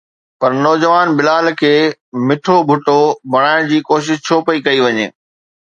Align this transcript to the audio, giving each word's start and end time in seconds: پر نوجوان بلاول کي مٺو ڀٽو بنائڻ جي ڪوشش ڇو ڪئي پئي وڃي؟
پر 0.39 0.51
نوجوان 0.63 1.07
بلاول 1.17 1.47
کي 1.59 1.73
مٺو 2.27 2.57
ڀٽو 2.69 2.99
بنائڻ 3.31 3.61
جي 3.71 3.79
ڪوشش 3.89 4.17
ڇو 4.27 4.37
ڪئي 4.47 4.59
پئي 4.65 4.77
وڃي؟ 4.85 5.07